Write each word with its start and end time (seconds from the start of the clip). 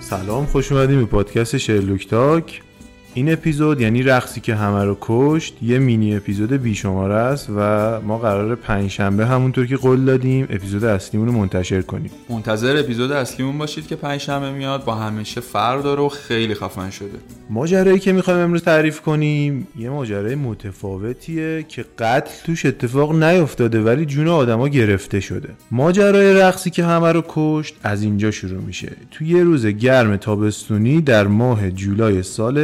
سلام 0.00 0.46
خوش 0.46 0.72
اومدیم 0.72 0.98
به 0.98 1.06
پادکست 1.06 1.56
شرلوک 1.56 2.08
تاک 2.08 2.62
این 3.16 3.32
اپیزود 3.32 3.80
یعنی 3.80 4.02
رقصی 4.02 4.40
که 4.40 4.54
همه 4.54 4.84
رو 4.84 4.98
کشت 5.00 5.54
یه 5.62 5.78
مینی 5.78 6.16
اپیزود 6.16 6.52
بیشماره 6.52 7.14
است 7.14 7.50
و 7.56 8.00
ما 8.00 8.18
قرار 8.18 8.54
پنجشنبه 8.54 9.26
همونطور 9.26 9.66
که 9.66 9.76
قول 9.76 10.04
دادیم 10.04 10.46
اپیزود 10.50 10.84
اصلیمون 10.84 11.28
رو 11.28 11.34
منتشر 11.34 11.82
کنیم. 11.82 12.10
منتظر 12.30 12.76
اپیزود 12.76 13.12
اصلیمون 13.12 13.58
باشید 13.58 13.86
که 13.86 13.96
پنجشنبه 13.96 14.52
میاد 14.52 14.84
با 14.84 14.94
همیشه 14.94 15.40
فرق 15.40 15.82
داره 15.82 16.02
و 16.02 16.08
خیلی 16.08 16.54
خفن 16.54 16.90
شده. 16.90 17.18
ماجرایی 17.50 17.98
که 17.98 18.12
می‌خوایم 18.12 18.40
امروز 18.40 18.62
تعریف 18.62 19.00
کنیم 19.00 19.68
یه 19.78 19.90
ماجرای 19.90 20.34
متفاوتیه 20.34 21.64
که 21.68 21.84
قتل 21.98 22.44
توش 22.44 22.66
اتفاق 22.66 23.22
نیفتاده 23.22 23.80
ولی 23.80 24.06
جون 24.06 24.28
آدما 24.28 24.68
گرفته 24.68 25.20
شده. 25.20 25.48
ماجرای 25.70 26.34
رقصی 26.34 26.70
که 26.70 26.84
همه 26.84 27.12
رو 27.12 27.24
کشت 27.28 27.74
از 27.82 28.02
اینجا 28.02 28.30
شروع 28.30 28.62
میشه. 28.62 28.92
تو 29.10 29.24
یه 29.24 29.42
روز 29.42 29.66
گرم 29.66 30.16
تابستونی 30.16 31.00
در 31.00 31.26
ماه 31.26 31.70
جولای 31.70 32.22
سال 32.22 32.58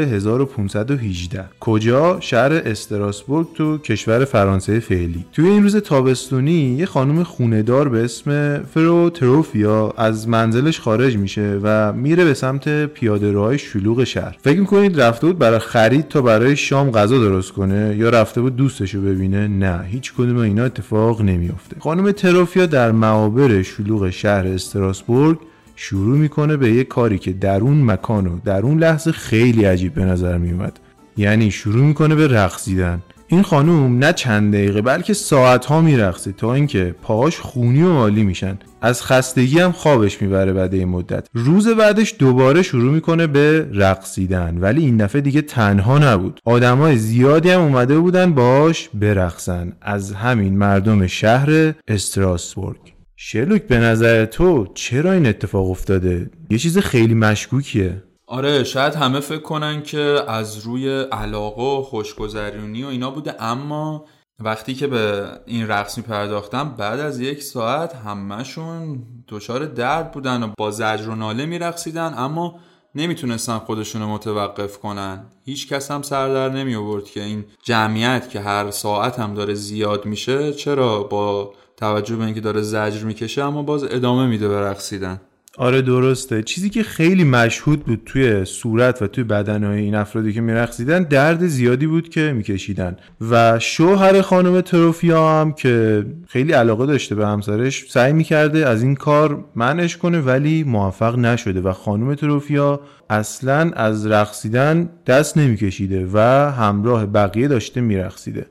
1518 0.59 1.45
کجا؟ 1.61 2.21
شهر 2.21 2.53
استراسبورگ 2.53 3.47
تو 3.55 3.79
کشور 3.79 4.25
فرانسه 4.25 4.81
فعلی. 4.81 5.25
توی 5.33 5.49
این 5.49 5.63
روز 5.63 5.77
تابستونی 5.77 6.77
یه 6.79 6.87
خانم 6.87 7.23
خوندار 7.23 7.89
به 7.89 8.05
اسم 8.05 8.59
فرو 8.75 9.11
تروفیا 9.11 9.91
از 9.97 10.29
منزلش 10.29 10.81
خارج 10.81 11.17
میشه 11.17 11.61
و 11.63 11.93
میره 11.93 12.25
به 12.25 12.35
سمت 12.35 12.87
پیاده 12.87 13.33
روهای 13.33 13.59
شلوغ 13.59 14.05
شهر. 14.05 14.37
فکر 14.43 14.61
می‌کنید 14.61 15.01
رفته 15.01 15.27
بود 15.27 15.39
برای 15.39 15.59
خرید 15.59 16.09
تا 16.09 16.23
برای 16.23 16.57
شام 16.57 16.91
غذا 16.91 17.19
درست 17.19 17.53
کنه 17.53 17.97
یا 17.99 18.11
رفته 18.11 18.41
بود 18.41 18.57
دوستشو 18.57 19.01
ببینه؟ 19.03 19.49
نه 19.49 19.85
هیچ 19.85 20.13
کدوم 20.13 20.37
اینا 20.37 20.65
اتفاق 20.65 21.23
نمیافته. 21.23 21.77
خانم 21.81 22.13
تروفیا 22.13 22.67
در 22.67 22.93
معابر 22.93 23.63
شلوغ 23.63 24.11
شهر 24.11 24.47
استراسبورگ 24.47 25.39
شروع 25.85 26.19
می‌کنه 26.19 26.57
به 26.57 26.73
یه 26.73 26.85
کاری 26.85 27.19
که 27.19 27.33
در 27.33 27.61
اون 27.61 27.85
مکان 27.85 28.27
و 28.27 28.39
در 28.45 28.61
اون 28.61 28.79
لحظه 28.79 29.13
خیلی 29.13 29.65
عجیب 29.65 29.95
به 29.95 30.05
نظر 30.05 30.39
میومد 30.39 30.81
یعنی 31.17 31.51
شروع 31.51 31.85
می‌کنه 31.85 32.15
به 32.15 32.29
رقصیدن 32.29 33.03
این 33.27 33.43
خانوم 33.43 33.99
نه 33.99 34.13
چند 34.13 34.55
دقیقه 34.55 34.83
بلکه 34.83 35.15
ساعت 35.15 35.65
ها 35.65 35.81
میرقصه 35.81 36.33
تا 36.33 36.55
اینکه 36.55 36.95
پاهاش 37.03 37.39
خونی 37.39 37.83
و 37.83 37.93
مالی 37.93 38.23
میشن. 38.23 38.59
از 38.83 39.03
خستگی 39.03 39.59
هم 39.59 39.73
خوابش 39.73 40.23
می‌بره 40.23 40.53
بعد 40.53 40.75
این 40.75 40.89
مدت. 40.89 41.27
روز 41.35 41.69
بعدش 41.69 42.15
دوباره 42.19 42.63
شروع 42.63 42.93
می‌کنه 42.93 43.27
به 43.27 43.69
رقصیدن 43.75 44.59
ولی 44.61 44.85
این 44.85 44.97
دفعه 44.97 45.21
دیگه 45.21 45.43
تنها 45.43 45.99
نبود. 45.99 46.41
آدمای 46.45 46.97
زیادی 46.97 47.51
هم 47.51 47.61
اومده 47.61 47.99
بودن 47.99 48.35
باش 48.35 48.89
برقصن. 48.95 49.73
از 49.83 50.13
همین 50.13 50.59
مردم 50.59 51.07
شهر 51.07 51.75
استراسبورگ. 51.89 52.92
شلوک 53.25 53.63
به 53.63 53.79
نظر 53.79 54.25
تو 54.27 54.67
چرا 54.75 55.13
این 55.13 55.27
اتفاق 55.27 55.71
افتاده؟ 55.71 56.31
یه 56.51 56.59
چیز 56.59 56.79
خیلی 56.79 57.15
مشکوکیه 57.15 58.03
آره 58.27 58.65
شاید 58.65 58.95
همه 58.95 59.21
فکر 59.21 59.43
کنن 59.43 59.83
که 59.83 60.21
از 60.29 60.59
روی 60.59 61.03
علاقه 61.03 61.63
و 61.63 61.83
خوشگذرونی 61.83 62.85
و 62.85 62.87
اینا 62.87 63.11
بوده 63.11 63.43
اما 63.43 64.05
وقتی 64.41 64.75
که 64.75 64.87
به 64.87 65.29
این 65.47 65.69
رقص 65.69 65.99
می 65.99 66.05
پرداختم 66.05 66.75
بعد 66.79 67.01
از 67.01 67.21
یک 67.21 67.43
ساعت 67.43 67.95
همهشون 67.95 69.03
دچار 69.29 69.67
درد 69.67 70.13
بودن 70.13 70.43
و 70.43 70.49
با 70.59 70.71
زجر 70.71 71.09
و 71.09 71.15
ناله 71.15 71.47
می 71.47 71.59
رقصیدن 71.59 72.15
اما 72.17 72.59
نمی‌تونستن 72.95 73.59
خودشون 73.59 74.03
متوقف 74.03 74.79
کنن 74.79 75.25
هیچ 75.45 75.69
کس 75.69 75.91
هم 75.91 76.03
سر 76.03 76.35
در 76.35 76.49
نمی 76.49 76.75
آورد 76.75 77.05
که 77.05 77.23
این 77.23 77.45
جمعیت 77.63 78.31
که 78.31 78.41
هر 78.41 78.71
ساعت 78.71 79.19
هم 79.19 79.35
داره 79.35 79.55
زیاد 79.55 80.07
میشه 80.07 80.53
چرا 80.53 81.03
با 81.03 81.53
توجه 81.83 82.17
به 82.17 82.25
اینکه 82.25 82.41
داره 82.41 82.63
زجر 82.63 83.05
می‌کشه 83.05 83.43
اما 83.43 83.63
باز 83.63 83.85
ادامه 83.85 84.27
میده 84.27 84.49
به 84.49 84.61
رقصیدن. 84.61 85.21
آره 85.59 85.83
درسته. 85.83 86.43
چیزی 86.43 86.71
که 86.71 86.83
خیلی 86.83 87.25
مشهود 87.25 87.85
بود 87.85 88.03
توی 88.07 88.45
صورت 88.45 89.03
و 89.03 89.07
توی 89.07 89.25
بدنهای 89.25 89.81
این 89.81 89.95
افرادی 89.95 90.33
که 90.33 90.41
میرقصیدن 90.41 91.03
درد 91.03 91.47
زیادی 91.47 91.87
بود 91.87 92.09
که 92.09 92.33
میکشیدن. 92.33 92.97
و 93.31 93.59
شوهر 93.59 94.21
خانم 94.21 94.61
تروفیا 94.61 95.41
هم 95.41 95.53
که 95.53 96.07
خیلی 96.29 96.53
علاقه 96.53 96.87
داشته 96.87 97.15
به 97.15 97.27
همسرش 97.27 97.85
سعی 97.91 98.13
می‌کرده 98.13 98.69
از 98.69 98.83
این 98.83 98.95
کار 98.95 99.45
منعش 99.55 99.97
کنه 99.97 100.21
ولی 100.21 100.65
موفق 100.65 101.19
نشده 101.19 101.61
و 101.61 101.73
خانم 101.73 102.15
تروفیا 102.15 102.81
اصلا 103.11 103.71
از 103.75 104.07
رقصیدن 104.07 104.91
دست 105.07 105.39
نمیکشیده 105.39 106.09
و 106.13 106.19
همراه 106.51 107.07
بقیه 107.07 107.49
داشته 107.49 107.81
میرقصیده. 107.81 108.47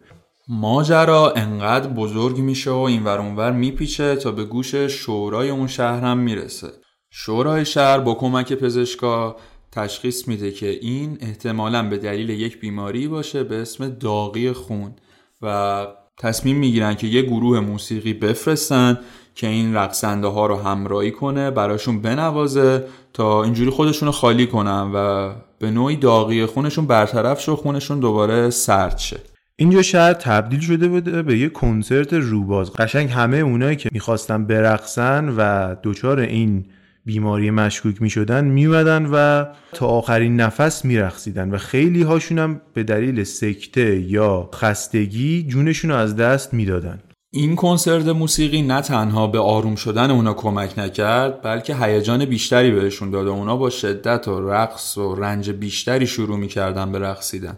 ماجرا 0.54 1.34
انقدر 1.36 1.88
بزرگ 1.88 2.38
میشه 2.38 2.72
و 2.72 2.78
این 2.78 3.08
اونور 3.08 3.52
میپیچه 3.52 4.16
تا 4.16 4.32
به 4.32 4.44
گوش 4.44 4.76
شورای 4.76 5.50
اون 5.50 5.68
شهر 5.68 6.02
هم 6.04 6.18
می‌رسه. 6.18 6.68
شورای 7.12 7.66
شهر 7.66 8.00
با 8.00 8.14
کمک 8.14 8.54
پزشکا 8.54 9.36
تشخیص 9.72 10.28
میده 10.28 10.52
که 10.52 10.70
این 10.70 11.18
احتمالا 11.22 11.90
به 11.90 11.98
دلیل 11.98 12.30
یک 12.30 12.60
بیماری 12.60 13.08
باشه 13.08 13.44
به 13.44 13.62
اسم 13.62 13.90
داغی 13.90 14.52
خون 14.52 14.96
و 15.42 15.88
تصمیم 16.18 16.58
می‌گیرن 16.58 16.96
که 16.96 17.08
یه 17.08 17.22
گروه 17.22 17.60
موسیقی 17.60 18.14
بفرستن 18.14 19.00
که 19.36 19.48
این 19.48 19.76
رقصنده 19.76 20.28
ها 20.28 20.46
رو 20.46 20.56
همراهی 20.56 21.12
کنه 21.12 21.52
براشون 21.52 22.02
بنوازه 22.02 22.88
تا 23.14 23.44
اینجوری 23.44 23.70
خودشون 23.70 24.06
رو 24.06 24.12
خالی 24.12 24.48
کنن 24.48 24.92
و 24.94 25.34
به 25.60 25.72
نوعی 25.72 25.96
داغی 25.96 26.46
خونشون 26.46 26.88
برطرف 26.88 27.42
شه 27.42 27.56
خونشون 27.56 28.00
دوباره 28.00 28.50
سرد 28.50 28.98
شه. 28.98 29.31
اینجا 29.62 29.82
شهر 29.82 30.14
تبدیل 30.14 30.60
شده 30.60 30.88
بوده 30.88 31.22
به 31.22 31.38
یه 31.38 31.50
کنسرت 31.50 32.14
روباز. 32.14 32.74
قشنگ 32.74 33.10
همه 33.10 33.38
اونایی 33.38 33.76
که 33.76 33.90
می‌خواستن 33.94 34.46
برقصن 34.46 35.30
و 35.38 35.76
دچار 35.84 36.20
این 36.20 36.66
بیماری 37.06 37.52
مشکوک 37.52 38.02
می‌شدن 38.02 38.46
میومدن 38.46 39.06
و 39.06 39.46
تا 39.74 39.88
آخرین 39.88 40.36
نفس 40.36 40.86
میرقصیدن 40.86 41.52
و 41.52 41.58
خیلی 41.58 42.02
هاشون 42.02 42.40
هم 42.40 42.62
به 42.74 42.84
دلیل 42.84 43.24
سکته 43.24 44.00
یا 44.00 44.50
خستگی 44.56 45.44
جونشون 45.44 45.92
از 45.92 46.16
دست 46.16 46.54
می‌دادن. 46.54 47.00
این 47.34 47.56
کنسرت 47.56 48.08
موسیقی 48.08 48.62
نه 48.62 48.82
تنها 48.82 49.28
به 49.28 49.40
آروم 49.40 49.76
شدن 49.76 50.12
اونا 50.12 50.34
کمک 50.34 50.80
نکرد 50.80 51.42
بلکه 51.42 51.76
هیجان 51.76 52.26
بیشتری 52.26 52.72
بهشون 52.72 53.10
داد 53.12 53.28
و 53.28 53.32
اونا 53.32 53.58
با 53.58 53.70
شدت 53.70 54.28
و 54.28 54.50
رقص 54.50 54.98
و 54.98 55.16
رنج 55.16 55.50
بیشتری 55.50 56.08
شروع 56.08 56.38
می‌کردن 56.38 56.92
به 56.92 57.00
رقصیدن. 57.00 57.58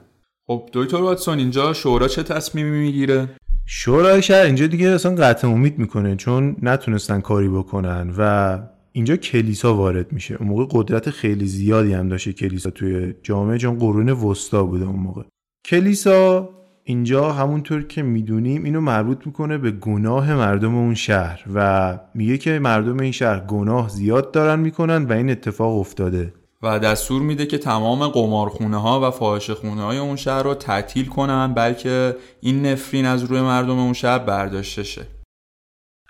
خب 0.53 0.69
دکتر 0.73 0.97
واتسون 0.97 1.39
اینجا 1.39 1.73
شورا 1.73 2.07
چه 2.07 2.23
تصمیمی 2.23 2.79
می‌گیره؟ 2.79 3.29
شورای 3.65 4.21
شهر 4.21 4.45
اینجا 4.45 4.67
دیگه 4.67 4.87
اصلا 4.87 5.15
قطع 5.15 5.47
امید 5.47 5.79
می‌کنه 5.79 6.15
چون 6.15 6.55
نتونستن 6.61 7.21
کاری 7.21 7.49
بکنن 7.49 8.13
و 8.17 8.59
اینجا 8.91 9.15
کلیسا 9.15 9.75
وارد 9.75 10.11
میشه. 10.11 10.35
اون 10.35 10.47
موقع 10.47 10.65
قدرت 10.71 11.09
خیلی 11.09 11.47
زیادی 11.47 11.93
هم 11.93 12.09
داشته 12.09 12.33
کلیسا 12.33 12.69
توی 12.69 13.13
جامعه 13.23 13.57
چون 13.57 13.79
قرون 13.79 14.09
وسطا 14.09 14.63
بوده 14.63 14.85
اون 14.85 14.99
موقع. 14.99 15.21
کلیسا 15.65 16.49
اینجا 16.83 17.31
همونطور 17.31 17.83
که 17.83 18.03
می‌دونیم 18.03 18.63
اینو 18.63 18.81
مربوط 18.81 19.25
می‌کنه 19.25 19.57
به 19.57 19.71
گناه 19.71 20.35
مردم 20.35 20.75
اون 20.75 20.93
شهر 20.93 21.43
و 21.55 21.99
میگه 22.15 22.37
که 22.37 22.59
مردم 22.59 22.99
این 22.99 23.11
شهر 23.11 23.39
گناه 23.39 23.89
زیاد 23.89 24.31
دارن 24.31 24.59
می‌کنن 24.59 25.05
و 25.05 25.13
این 25.13 25.29
اتفاق 25.29 25.79
افتاده. 25.79 26.33
و 26.63 26.79
دستور 26.79 27.21
میده 27.21 27.45
که 27.45 27.57
تمام 27.57 28.07
قمارخونه 28.07 28.81
ها 28.81 29.07
و 29.07 29.11
فاحش 29.11 29.49
خونه 29.49 29.81
های 29.83 29.97
اون 29.97 30.15
شهر 30.15 30.43
رو 30.43 30.53
تعطیل 30.53 31.05
کنن 31.05 31.53
بلکه 31.53 32.15
این 32.41 32.65
نفرین 32.65 33.05
از 33.05 33.23
روی 33.23 33.41
مردم 33.41 33.79
اون 33.79 33.93
شهر 33.93 34.19
برداشته 34.19 34.83
شه. 34.83 35.07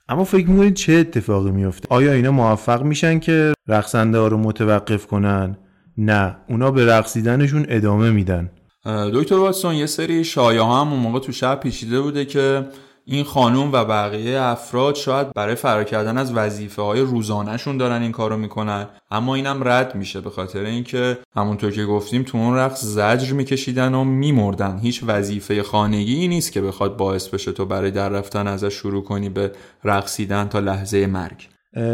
اما 0.09 0.23
فکر 0.23 0.49
می‌کنید 0.49 0.73
چه 0.73 0.93
اتفاقی 0.93 1.51
میفته 1.51 1.87
آیا 1.89 2.13
اینا 2.13 2.31
موفق 2.31 2.83
میشن 2.83 3.19
که 3.19 3.53
رقصنده 3.67 4.17
ها 4.17 4.27
رو 4.27 4.37
متوقف 4.37 5.07
کنن؟ 5.07 5.57
نه 5.97 6.37
اونا 6.49 6.71
به 6.71 6.85
رقصیدنشون 6.85 7.65
ادامه 7.69 8.11
میدن. 8.11 8.51
دکتر 8.85 9.35
واتسون 9.35 9.75
یه 9.75 9.85
سری 9.85 10.23
شایعه 10.23 10.63
هم 10.63 10.93
اون 10.93 10.99
موقع 10.99 11.19
تو 11.19 11.31
شهر 11.31 11.55
پیچیده 11.55 12.01
بوده 12.01 12.25
که 12.25 12.65
این 13.05 13.23
خانوم 13.23 13.71
و 13.71 13.85
بقیه 13.85 14.41
افراد 14.41 14.95
شاید 14.95 15.33
برای 15.33 15.55
فرار 15.55 15.83
کردن 15.83 16.17
از 16.17 16.33
وظیفه 16.33 16.81
های 16.81 17.01
روزانهشون 17.01 17.77
دارن 17.77 18.01
این 18.01 18.11
کارو 18.11 18.37
می‌کنن. 18.37 18.87
اما 19.11 19.35
اینم 19.35 19.61
رد 19.63 19.95
میشه 19.95 20.21
به 20.21 20.29
خاطر 20.29 20.59
اینکه 20.59 21.17
همونطور 21.35 21.71
که 21.71 21.85
گفتیم 21.85 22.23
تو 22.23 22.37
اون 22.37 22.55
رقص 22.55 22.83
زجر 22.83 23.33
میکشیدن 23.33 23.93
و 23.93 24.03
میمردن. 24.03 24.77
هیچ 24.77 25.03
وظیفه 25.07 25.63
خانگی 25.63 26.27
نیست 26.27 26.51
که 26.51 26.61
بخواد 26.61 26.97
باعث 26.97 27.27
بشه 27.27 27.51
تو 27.51 27.65
برای 27.65 27.91
در 27.91 28.09
رفتن 28.09 28.47
ازش 28.47 28.73
شروع 28.73 29.03
کنی 29.03 29.29
به 29.29 29.51
رقصیدن 29.83 30.47
تا 30.47 30.59
لحظه 30.59 31.07
مرگ. 31.07 31.47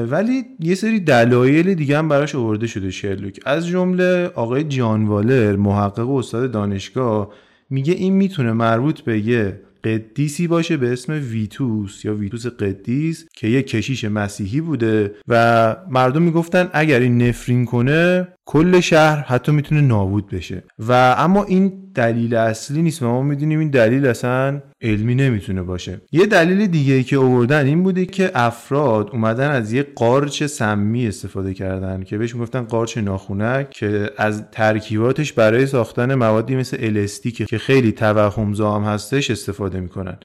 ولی 0.09 0.43
یه 0.59 0.75
سری 0.75 0.99
دلایل 0.99 1.73
دیگه 1.73 1.97
هم 1.97 2.09
براش 2.09 2.35
آورده 2.35 2.67
شده 2.67 2.91
شرلوک. 2.91 3.39
از 3.45 3.67
جمله 3.67 4.31
آقای 4.35 4.63
جان 4.63 5.05
والر 5.05 5.55
محقق 5.55 6.09
و 6.09 6.15
استاد 6.15 6.51
دانشگاه 6.51 7.29
میگه 7.69 7.93
این 7.93 8.13
می‌تونه 8.13 8.53
مربوط 8.53 9.01
به 9.01 9.19
یه 9.19 9.61
قدیسی 9.83 10.47
باشه 10.47 10.77
به 10.77 10.93
اسم 10.93 11.13
ویتوس 11.13 12.05
یا 12.05 12.15
ویتوس 12.15 12.47
قدیس 12.47 13.25
که 13.35 13.47
یه 13.47 13.63
کشیش 13.63 14.05
مسیحی 14.05 14.61
بوده 14.61 15.15
و 15.27 15.75
مردم 15.89 16.21
می‌گفتن 16.21 16.69
اگر 16.73 16.99
این 16.99 17.21
نفرین 17.21 17.65
کنه 17.65 18.27
کل 18.49 18.79
شهر 18.79 19.25
حتی 19.27 19.51
می‌تونه 19.51 19.81
نابود 19.81 20.27
بشه. 20.27 20.63
و 20.79 21.15
اما 21.17 21.43
این 21.43 21.73
دلیل 21.95 22.35
اصلی 22.35 22.81
نیست 22.81 23.03
و 23.03 23.05
ما 23.05 23.21
می‌دونیم 23.21 23.59
این 23.59 23.69
دلیل 23.69 24.05
اصلا 24.05 24.61
علمی 24.81 25.15
نمی‌تونه 25.15 25.61
باشه. 25.61 26.01
یه 26.11 26.25
دلیل 26.25 26.67
دیگه 26.67 26.93
ای 26.93 27.03
که 27.03 27.17
آوردن 27.17 27.65
این 27.65 27.83
بوده 27.83 28.05
که 28.05 28.31
افراد 28.35 29.09
اومدن 29.13 29.51
از 29.51 29.73
یه 29.73 29.83
قارچ 29.95 30.43
سمی 30.43 31.07
استفاده 31.07 31.53
کردن 31.53 32.03
که 32.03 32.17
بهش 32.17 32.35
می‌گفتن 32.35 32.61
قارچ 32.61 32.97
ناخونک 32.97 33.69
که 33.69 34.09
از 34.17 34.43
ترکیباتش 34.51 35.33
برای 35.33 35.65
ساختن 35.65 36.15
موادی 36.15 36.55
مثل 36.55 36.77
الستی 36.79 37.31
که 37.31 37.57
خیلی 37.57 37.91
توهم 37.91 38.53
زام 38.53 38.83
هستش 38.83 39.31
استفاده 39.31 39.79
می‌کنن. 39.79 40.17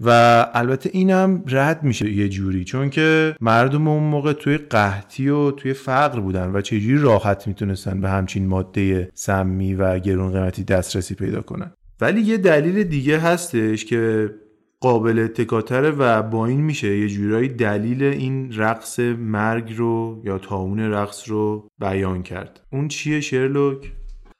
و 0.00 0.10
البته 0.54 0.90
اینم 0.92 1.44
رد 1.48 1.82
میشه 1.82 2.12
یه 2.12 2.28
جوری 2.28 2.64
چون 2.64 2.90
که 2.90 3.36
مردم 3.40 3.88
اون 3.88 4.02
موقع 4.02 4.32
توی 4.32 4.58
قحطی 4.58 5.28
و 5.28 5.50
توی 5.50 5.72
فقر 5.72 6.20
بودن 6.20 6.50
و 6.52 6.60
چجوری 6.60 6.98
راحت 6.98 7.46
می‌تونستن 7.46 8.00
به 8.00 8.08
همچین 8.08 8.46
ماده 8.46 9.10
سمی 9.14 9.74
و 9.74 9.98
گرون 9.98 10.32
قیمتی 10.32 10.64
دسترسی 10.64 11.14
پیدا 11.14 11.40
کنن 11.40 11.72
ولی 12.00 12.20
یه 12.20 12.36
دلیل 12.36 12.84
دیگه 12.84 13.18
هستش 13.18 13.84
که 13.84 14.30
قابل 14.80 15.18
اتکاتره 15.18 15.90
و 15.90 16.22
با 16.22 16.46
این 16.46 16.60
میشه 16.60 16.98
یه 16.98 17.08
جورایی 17.08 17.48
دلیل 17.48 18.02
این 18.02 18.52
رقص 18.56 19.00
مرگ 19.00 19.74
رو 19.76 20.22
یا 20.24 20.38
تاون 20.38 20.80
رقص 20.80 21.28
رو 21.28 21.68
بیان 21.78 22.22
کرد 22.22 22.60
اون 22.72 22.88
چیه 22.88 23.20
شرلوک؟ 23.20 23.92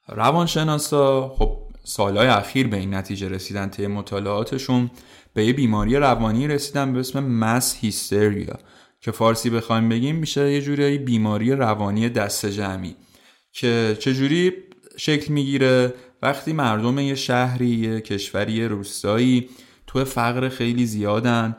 روانشناسا 0.08 1.28
خب 1.28 1.58
سالهای 1.84 2.28
اخیر 2.28 2.68
به 2.68 2.76
این 2.76 2.94
نتیجه 2.94 3.28
رسیدن 3.28 3.68
طی 3.68 3.86
مطالعاتشون 3.86 4.90
به 5.34 5.46
یه 5.46 5.52
بیماری 5.52 5.96
روانی 5.96 6.48
رسیدن 6.48 6.92
به 6.92 7.00
اسم 7.00 7.24
مس 7.24 7.76
هیستریا 7.80 8.58
که 9.00 9.10
فارسی 9.10 9.50
بخوایم 9.50 9.88
بگیم 9.88 10.16
میشه 10.16 10.52
یه 10.52 10.62
جوری 10.62 10.98
بیماری 10.98 11.52
روانی 11.52 12.08
دست 12.08 12.46
جمعی 12.46 12.96
که 13.52 13.96
چجوری 14.00 14.52
شکل 14.96 15.32
می‌گیره؟ 15.32 15.94
وقتی 16.22 16.52
مردم 16.52 16.98
یه 16.98 17.14
شهری 17.14 17.66
یه 17.68 18.00
کشوری 18.00 18.68
روستایی 18.68 19.48
تو 19.86 20.04
فقر 20.04 20.48
خیلی 20.48 20.86
زیادن 20.86 21.56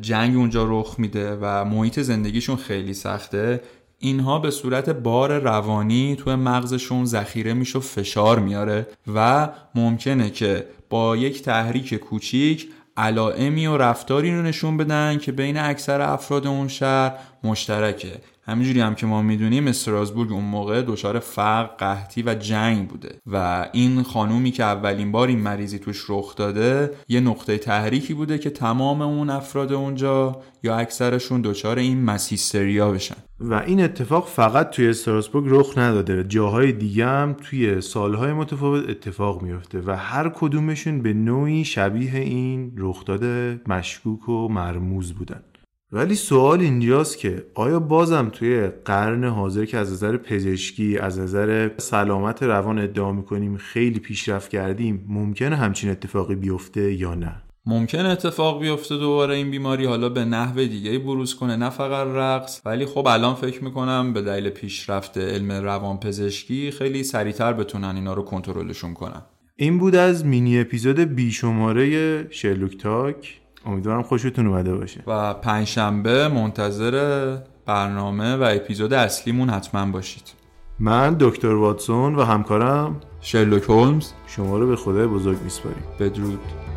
جنگ 0.00 0.36
اونجا 0.36 0.66
رخ 0.68 0.94
میده 0.98 1.38
و 1.40 1.64
محیط 1.64 2.00
زندگیشون 2.00 2.56
خیلی 2.56 2.94
سخته 2.94 3.60
اینها 3.98 4.38
به 4.38 4.50
صورت 4.50 4.90
بار 4.90 5.38
روانی 5.38 6.16
توی 6.16 6.34
مغزشون 6.34 7.04
ذخیره 7.04 7.54
میشه 7.54 7.78
و 7.78 7.82
فشار 7.82 8.38
میاره 8.38 8.86
و 9.14 9.48
ممکنه 9.74 10.30
که 10.30 10.66
با 10.90 11.16
یک 11.16 11.42
تحریک 11.42 11.94
کوچیک 11.94 12.68
علائمی 12.98 13.66
و 13.66 13.76
رفتاری 13.76 14.36
رو 14.36 14.42
نشون 14.42 14.76
بدن 14.76 15.18
که 15.18 15.32
بین 15.32 15.58
اکثر 15.58 16.00
افراد 16.00 16.46
اون 16.46 16.68
شهر 16.68 17.12
مشترکه. 17.44 18.20
همینجوری 18.42 18.80
هم 18.80 18.94
که 18.94 19.06
ما 19.06 19.22
می‌دونیم 19.22 19.66
استراسبورگ 19.66 20.32
اون 20.32 20.44
موقع 20.44 20.82
دچار 20.82 21.18
فقر 21.18 21.66
قحطی 21.66 22.22
و 22.22 22.34
جنگ 22.34 22.88
بوده. 22.88 23.08
و 23.26 23.68
این 23.72 24.02
خانومی 24.02 24.50
که 24.50 24.64
اولین 24.64 25.12
بار 25.12 25.28
این 25.28 25.38
مریضی 25.38 25.78
توش 25.78 26.04
رخ 26.08 26.36
داده 26.36 26.90
یه 27.08 27.20
نقطه 27.20 27.58
تحریکی 27.58 28.14
بوده 28.14 28.38
که 28.38 28.50
تمام 28.50 29.02
اون 29.02 29.30
افراد 29.30 29.72
اونجا 29.72 30.42
یا 30.62 30.76
اکثرشون 30.76 31.40
دچار 31.40 31.78
این 31.78 32.04
مسیستریا 32.04 32.90
بشن. 32.90 33.16
و 33.40 33.54
این 33.54 33.80
اتفاق 33.80 34.26
فقط 34.26 34.70
توی 34.70 34.88
استراسبورگ 34.88 35.46
رخ 35.48 35.78
نداده. 35.78 36.24
جاهای 36.24 36.72
دیگه 36.72 37.06
هم 37.06 37.36
توی 37.42 37.80
سالهای 37.80 38.32
متفاوت 38.32 38.88
اتفاق 38.88 39.42
میفته 39.42 39.80
و 39.86 39.96
هر 39.96 40.28
کدومشون 40.28 41.02
به 41.02 41.12
نوعی 41.12 41.64
شبیه 41.64 42.14
این 42.14 42.72
رخداد 42.76 43.24
مشکوک 43.68 44.28
و 44.28 44.48
مرموز 44.48 45.12
بودن. 45.12 45.40
ولی 45.92 46.14
سوال 46.14 46.60
اینجاست 46.60 47.18
که 47.18 47.46
آیا 47.54 47.80
بازم 47.80 48.28
توی 48.32 48.68
قرن 48.84 49.24
حاضر 49.24 49.64
که 49.64 49.78
از 49.78 49.92
نظر 49.92 50.16
پزشکی 50.16 50.98
از 50.98 51.18
نظر 51.18 51.70
سلامت 51.76 52.42
روان 52.42 52.78
ادعا 52.78 53.12
می‌کنیم 53.12 53.56
خیلی 53.56 53.98
پیشرفت 53.98 54.50
کردیم 54.50 55.04
ممکنه 55.08 55.56
همچین 55.56 55.90
اتفاقی 55.90 56.34
بیفته 56.34 56.92
یا 56.92 57.14
نه؟ 57.14 57.42
ممکن 57.66 58.06
اتفاق 58.06 58.60
بیفته 58.60 58.96
دوباره 58.96 59.34
این 59.34 59.50
بیماری 59.50 59.84
حالا 59.84 60.08
به 60.08 60.24
نحو 60.24 60.64
دیگه 60.64 60.98
بروز 60.98 61.34
کنه 61.34 61.56
نه 61.56 61.70
فقط 61.70 62.06
رقص. 62.06 62.60
ولی 62.64 62.86
خب 62.86 63.06
الان 63.06 63.34
فکر 63.34 63.64
می‌کنم 63.64 64.12
به 64.12 64.22
دلیل 64.22 64.50
پیشرفت 64.50 65.18
علم 65.18 65.52
روان 65.52 66.00
پزشکی 66.00 66.70
خیلی 66.70 67.04
سریعتر 67.04 67.52
بتونن 67.52 67.96
اینا 67.96 68.14
رو 68.14 68.22
کنترلشون 68.22 68.94
کنن. 68.94 69.22
این 69.56 69.78
بود 69.78 69.94
از 69.94 70.24
مینی 70.26 70.60
اپیزود 70.60 71.00
بیشماره 71.00 72.26
شرلوک 72.30 72.78
تاک. 72.78 73.40
امیدوارم 73.66 74.02
خوشتون 74.02 74.46
اومده 74.46 74.74
باشه. 74.74 75.02
و 75.06 75.34
پنجشنبه 75.34 76.28
منتظر 76.28 77.36
برنامه 77.66 78.36
و 78.36 78.42
اپیزود 78.42 78.92
اصلیمون 78.92 79.50
حتما 79.50 79.92
باشید. 79.92 80.22
من 80.78 81.16
دکتر 81.20 81.54
واتسون 81.54 82.14
و 82.14 82.24
همکارم 82.24 83.00
شرلوک 83.20 83.62
هولمز. 83.62 84.12
شما 84.26 84.58
رو 84.58 84.66
به 84.66 84.76
خدای 84.76 85.06
بزرگ 85.06 85.42
میسپاریم. 85.42 85.82
بدرود. 86.00 86.67